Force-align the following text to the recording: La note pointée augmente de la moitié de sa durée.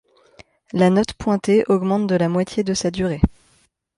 La 0.73 0.89
note 0.89 1.13
pointée 1.13 1.63
augmente 1.67 2.07
de 2.07 2.15
la 2.15 2.27
moitié 2.27 2.63
de 2.63 2.73
sa 2.73 2.89
durée. 2.89 3.21